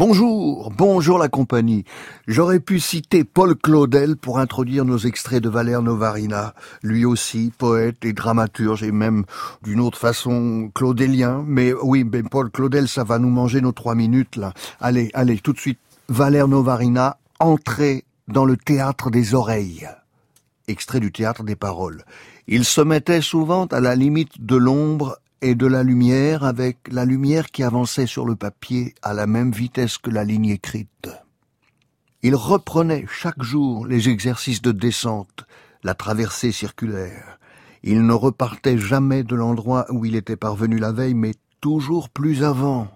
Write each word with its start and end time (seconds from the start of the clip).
Bonjour, 0.00 0.70
bonjour 0.70 1.18
la 1.18 1.28
compagnie. 1.28 1.84
J'aurais 2.26 2.58
pu 2.58 2.80
citer 2.80 3.22
Paul 3.22 3.54
Claudel 3.54 4.16
pour 4.16 4.38
introduire 4.38 4.86
nos 4.86 4.96
extraits 4.96 5.42
de 5.42 5.50
Valère 5.50 5.82
Novarina, 5.82 6.54
lui 6.82 7.04
aussi 7.04 7.52
poète 7.58 8.02
et 8.06 8.14
dramaturge 8.14 8.82
et 8.82 8.92
même 8.92 9.24
d'une 9.62 9.78
autre 9.78 9.98
façon 9.98 10.70
claudélien. 10.74 11.44
Mais 11.46 11.74
oui, 11.82 12.04
ben 12.04 12.26
Paul 12.26 12.50
Claudel, 12.50 12.88
ça 12.88 13.04
va 13.04 13.18
nous 13.18 13.28
manger 13.28 13.60
nos 13.60 13.72
trois 13.72 13.94
minutes 13.94 14.36
là. 14.36 14.54
Allez, 14.80 15.10
allez, 15.12 15.38
tout 15.38 15.52
de 15.52 15.58
suite. 15.58 15.78
Valère 16.08 16.48
Novarina, 16.48 17.18
entrée 17.38 18.04
dans 18.26 18.46
le 18.46 18.56
théâtre 18.56 19.10
des 19.10 19.34
oreilles. 19.34 19.86
Extrait 20.66 21.00
du 21.00 21.12
théâtre 21.12 21.42
des 21.42 21.56
paroles. 21.56 22.04
Il 22.48 22.64
se 22.64 22.80
mettait 22.80 23.20
souvent 23.20 23.66
à 23.66 23.80
la 23.80 23.94
limite 23.96 24.44
de 24.44 24.56
l'ombre 24.56 25.18
et 25.42 25.54
de 25.54 25.66
la 25.66 25.82
lumière 25.82 26.44
avec 26.44 26.78
la 26.90 27.04
lumière 27.04 27.50
qui 27.50 27.62
avançait 27.62 28.06
sur 28.06 28.26
le 28.26 28.36
papier 28.36 28.94
à 29.02 29.14
la 29.14 29.26
même 29.26 29.52
vitesse 29.52 29.98
que 29.98 30.10
la 30.10 30.24
ligne 30.24 30.48
écrite. 30.48 31.08
Il 32.22 32.34
reprenait 32.34 33.06
chaque 33.08 33.42
jour 33.42 33.86
les 33.86 34.08
exercices 34.08 34.60
de 34.60 34.72
descente, 34.72 35.46
la 35.82 35.94
traversée 35.94 36.52
circulaire. 36.52 37.38
Il 37.82 38.06
ne 38.06 38.12
repartait 38.12 38.76
jamais 38.76 39.22
de 39.22 39.34
l'endroit 39.34 39.86
où 39.90 40.04
il 40.04 40.14
était 40.14 40.36
parvenu 40.36 40.78
la 40.78 40.92
veille, 40.92 41.14
mais 41.14 41.32
toujours 41.62 42.10
plus 42.10 42.44
avant, 42.44 42.88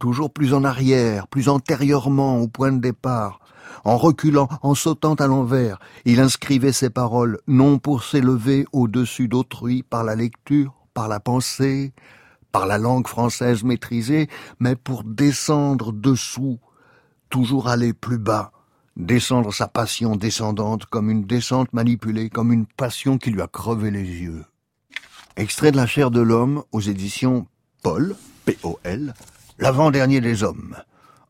toujours 0.00 0.32
plus 0.32 0.52
en 0.52 0.64
arrière, 0.64 1.28
plus 1.28 1.48
antérieurement 1.48 2.38
au 2.38 2.48
point 2.48 2.72
de 2.72 2.80
départ, 2.80 3.38
en 3.84 3.96
reculant, 3.96 4.48
en 4.62 4.74
sautant 4.74 5.14
à 5.14 5.26
l'envers, 5.26 5.78
il 6.04 6.20
inscrivait 6.20 6.72
ses 6.72 6.90
paroles 6.90 7.38
non 7.46 7.78
pour 7.78 8.02
s'élever 8.02 8.66
au-dessus 8.72 9.28
d'autrui 9.28 9.82
par 9.82 10.04
la 10.04 10.16
lecture, 10.16 10.83
par 10.94 11.08
la 11.08 11.20
pensée, 11.20 11.92
par 12.52 12.66
la 12.66 12.78
langue 12.78 13.08
française 13.08 13.64
maîtrisée, 13.64 14.28
mais 14.60 14.76
pour 14.76 15.02
descendre 15.02 15.92
dessous, 15.92 16.60
toujours 17.28 17.68
aller 17.68 17.92
plus 17.92 18.18
bas, 18.18 18.52
descendre 18.96 19.52
sa 19.52 19.66
passion 19.66 20.14
descendante 20.14 20.86
comme 20.86 21.10
une 21.10 21.24
descente 21.24 21.72
manipulée, 21.72 22.30
comme 22.30 22.52
une 22.52 22.66
passion 22.66 23.18
qui 23.18 23.30
lui 23.30 23.42
a 23.42 23.48
crevé 23.48 23.90
les 23.90 24.04
yeux. 24.04 24.44
Extrait 25.36 25.72
de 25.72 25.76
la 25.76 25.86
chair 25.86 26.12
de 26.12 26.20
l'homme 26.20 26.62
aux 26.70 26.80
éditions 26.80 27.48
Paul, 27.82 28.14
P-O-L, 28.44 29.14
l'avant-dernier 29.58 30.20
des 30.20 30.44
hommes. 30.44 30.76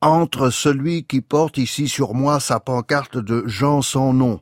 Entre 0.03 0.51
celui 0.51 1.05
qui 1.05 1.23
porte 1.23 1.57
ici 1.57 1.89
sur 1.89 2.13
moi 2.13 2.39
sa 2.39 2.61
pancarte 2.61 3.17
de 3.17 3.45
Jean 3.47 3.81
sans 3.81 4.13
nom. 4.13 4.41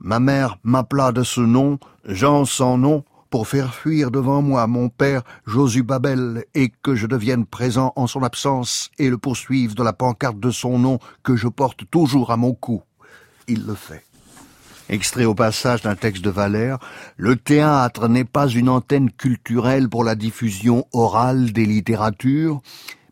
Ma 0.00 0.18
mère 0.18 0.58
m'appela 0.64 1.12
de 1.12 1.22
ce 1.22 1.40
nom, 1.40 1.78
Jean 2.04 2.44
sans 2.44 2.76
nom, 2.76 3.04
pour 3.34 3.48
faire 3.48 3.74
fuir 3.74 4.12
devant 4.12 4.42
moi 4.42 4.68
mon 4.68 4.88
père 4.88 5.22
Josu 5.44 5.82
Babel 5.82 6.44
et 6.54 6.70
que 6.84 6.94
je 6.94 7.08
devienne 7.08 7.46
présent 7.46 7.92
en 7.96 8.06
son 8.06 8.22
absence 8.22 8.92
et 8.96 9.10
le 9.10 9.18
poursuive 9.18 9.74
de 9.74 9.82
la 9.82 9.92
pancarte 9.92 10.38
de 10.38 10.52
son 10.52 10.78
nom 10.78 11.00
que 11.24 11.34
je 11.34 11.48
porte 11.48 11.80
toujours 11.90 12.30
à 12.30 12.36
mon 12.36 12.54
cou. 12.54 12.84
Il 13.48 13.66
le 13.66 13.74
fait. 13.74 14.04
Extrait 14.88 15.24
au 15.24 15.34
passage 15.34 15.82
d'un 15.82 15.96
texte 15.96 16.22
de 16.22 16.30
Valère, 16.30 16.78
le 17.16 17.34
théâtre 17.34 18.06
n'est 18.06 18.24
pas 18.24 18.46
une 18.46 18.68
antenne 18.68 19.10
culturelle 19.10 19.88
pour 19.88 20.04
la 20.04 20.14
diffusion 20.14 20.86
orale 20.92 21.52
des 21.52 21.66
littératures, 21.66 22.62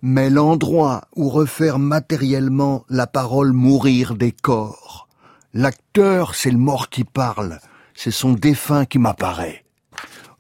mais 0.03 0.31
l'endroit 0.31 1.01
où 1.17 1.31
refaire 1.31 1.81
matériellement 1.81 2.85
la 2.89 3.09
parole 3.09 3.51
mourir 3.51 4.15
des 4.15 4.31
corps. 4.31 5.09
L'acteur, 5.53 6.37
c'est 6.37 6.53
le 6.53 6.59
mort 6.59 6.91
qui 6.91 7.03
parle, 7.03 7.59
c'est 7.97 8.13
son 8.13 8.35
défunt 8.35 8.85
qui 8.85 9.01
m'apparaît. 9.01 9.62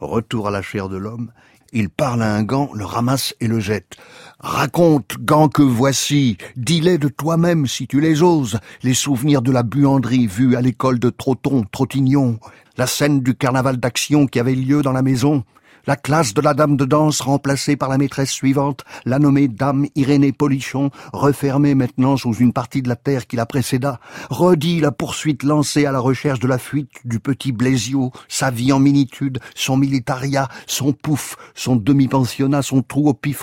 Retour 0.02 0.48
à 0.48 0.50
la 0.50 0.62
chair 0.62 0.88
de 0.88 0.96
l'homme, 0.96 1.30
il 1.72 1.88
parle 1.88 2.22
à 2.22 2.34
un 2.34 2.42
gant, 2.42 2.70
le 2.74 2.84
ramasse 2.84 3.36
et 3.38 3.46
le 3.46 3.60
jette. 3.60 3.96
Raconte, 4.40 5.14
gant 5.20 5.48
que 5.48 5.62
voici, 5.62 6.38
dis-les 6.56 6.98
de 6.98 7.06
toi-même 7.06 7.68
si 7.68 7.86
tu 7.86 8.00
les 8.00 8.20
oses, 8.20 8.58
les 8.82 8.94
souvenirs 8.94 9.42
de 9.42 9.52
la 9.52 9.62
buanderie 9.62 10.26
vue 10.26 10.56
à 10.56 10.60
l'école 10.60 10.98
de 10.98 11.08
Trotton, 11.08 11.62
Trottignon, 11.70 12.40
la 12.76 12.88
scène 12.88 13.20
du 13.20 13.36
carnaval 13.36 13.76
d'action 13.76 14.26
qui 14.26 14.40
avait 14.40 14.56
lieu 14.56 14.82
dans 14.82 14.90
la 14.90 15.02
maison, 15.02 15.44
la 15.86 15.96
classe 15.96 16.34
de 16.34 16.40
la 16.40 16.54
dame 16.54 16.76
de 16.76 16.84
danse 16.84 17.20
remplacée 17.20 17.76
par 17.76 17.88
la 17.88 17.98
maîtresse 17.98 18.30
suivante, 18.30 18.84
la 19.04 19.18
nommée 19.18 19.48
dame 19.48 19.86
Irénée 19.94 20.32
Polichon, 20.32 20.90
refermée 21.12 21.74
maintenant 21.74 22.16
sous 22.16 22.34
une 22.34 22.52
partie 22.52 22.82
de 22.82 22.88
la 22.88 22.96
terre 22.96 23.26
qui 23.26 23.36
la 23.36 23.46
précéda, 23.46 24.00
redit 24.30 24.80
la 24.80 24.92
poursuite 24.92 25.42
lancée 25.42 25.86
à 25.86 25.92
la 25.92 26.00
recherche 26.00 26.40
de 26.40 26.48
la 26.48 26.58
fuite 26.58 26.90
du 27.04 27.20
petit 27.20 27.52
Blésio, 27.52 28.12
sa 28.28 28.50
vie 28.50 28.72
en 28.72 28.78
minitude, 28.78 29.40
son 29.54 29.76
militaria, 29.76 30.48
son 30.66 30.92
pouf, 30.92 31.36
son 31.54 31.76
demi-pensionnat, 31.76 32.62
son 32.62 32.82
trou 32.82 33.08
au 33.08 33.14
pif 33.14 33.42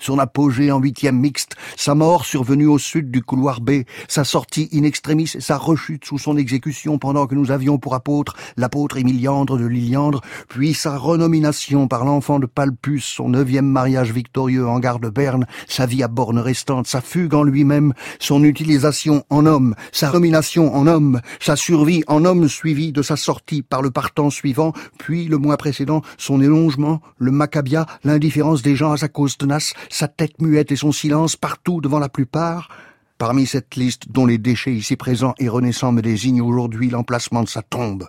son 0.00 0.18
apogée 0.18 0.70
en 0.70 0.78
huitième 0.78 1.18
mixte, 1.18 1.56
sa 1.76 1.94
mort 1.94 2.24
survenue 2.24 2.66
au 2.66 2.78
sud 2.78 3.10
du 3.10 3.22
couloir 3.22 3.60
B, 3.60 3.82
sa 4.08 4.24
sortie 4.24 4.68
in 4.72 4.82
extremis 4.82 5.26
sa 5.26 5.56
rechute 5.56 6.04
sous 6.04 6.18
son 6.18 6.36
exécution 6.36 6.98
pendant 6.98 7.26
que 7.26 7.34
nous 7.34 7.50
avions 7.50 7.78
pour 7.78 7.94
apôtre 7.94 8.36
l'apôtre 8.56 8.96
Émiliandre 8.96 9.58
de 9.58 9.66
Liliandre, 9.66 10.20
puis 10.48 10.74
sa 10.74 10.96
renomination 10.96 11.88
par 11.88 12.04
l'enfant 12.04 12.38
de 12.38 12.46
Palpus, 12.46 13.04
son 13.04 13.30
neuvième 13.30 13.66
mariage 13.66 14.12
victorieux 14.12 14.66
en 14.66 14.78
gare 14.78 14.98
de 14.98 15.08
Berne, 15.08 15.46
sa 15.66 15.86
vie 15.86 16.02
à 16.02 16.08
borne 16.08 16.38
restante, 16.38 16.86
sa 16.86 17.00
fugue 17.00 17.34
en 17.34 17.42
lui-même, 17.42 17.92
son 18.18 18.44
utilisation 18.44 19.24
en 19.30 19.46
homme, 19.46 19.74
sa 19.92 20.12
nomination 20.12 20.74
en 20.74 20.86
homme, 20.86 21.20
sa 21.40 21.56
survie 21.56 22.02
en 22.06 22.24
homme 22.24 22.48
suivie 22.48 22.92
de 22.92 23.02
sa 23.02 23.16
sortie 23.16 23.62
par 23.62 23.82
le 23.82 23.90
partant 23.90 24.30
suivant, 24.30 24.72
puis 24.98 25.26
le 25.26 25.38
mois 25.38 25.56
précédent, 25.56 26.02
son 26.16 26.40
élongement, 26.40 27.00
le 27.18 27.30
macabia, 27.30 27.86
l'indifférence 28.04 28.62
des 28.62 28.76
gens 28.76 28.92
à 28.92 28.96
sa 28.96 29.08
cause 29.08 29.36
tenace, 29.36 29.74
sa 29.90 30.08
tête 30.08 30.40
muette 30.40 30.72
et 30.72 30.76
son 30.76 30.92
silence 30.92 31.36
partout 31.36 31.80
devant 31.80 31.98
la 31.98 32.08
plupart, 32.08 32.68
parmi 33.18 33.46
cette 33.46 33.76
liste 33.76 34.10
dont 34.10 34.26
les 34.26 34.38
déchets 34.38 34.74
ici 34.74 34.96
présents 34.96 35.34
et 35.38 35.48
renaissants 35.48 35.92
me 35.92 36.02
désignent 36.02 36.42
aujourd'hui 36.42 36.90
l'emplacement 36.90 37.42
de 37.42 37.48
sa 37.48 37.62
tombe. 37.62 38.08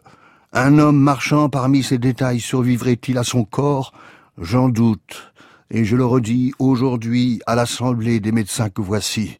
Un 0.53 0.79
homme 0.79 0.97
marchant 0.97 1.49
parmi 1.49 1.83
ces 1.83 1.97
détails 1.97 2.39
survivrait-il 2.39 3.17
à 3.17 3.23
son 3.23 3.43
corps? 3.43 3.93
J'en 4.37 4.69
doute, 4.69 5.33
et 5.69 5.85
je 5.85 5.95
le 5.95 6.05
redis 6.05 6.53
aujourd'hui 6.59 7.41
à 7.45 7.55
l'assemblée 7.55 8.19
des 8.19 8.31
médecins 8.31 8.69
que 8.69 8.81
voici. 8.81 9.37